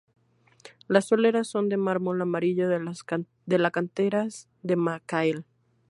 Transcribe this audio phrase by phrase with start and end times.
[0.87, 5.45] Las soleras son de mármol amarillo de la canteras de Macael.